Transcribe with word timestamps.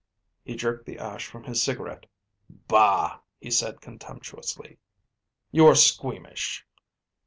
He 0.43 0.55
jerked 0.55 0.87
the 0.87 0.97
ash 0.97 1.27
from 1.27 1.43
his 1.43 1.61
cigarette. 1.61 2.07
"Bah!" 2.67 3.19
he 3.39 3.51
said 3.51 3.81
contemptuously. 3.81 4.79
"You 5.51 5.67
are 5.67 5.75
squeamish." 5.75 6.65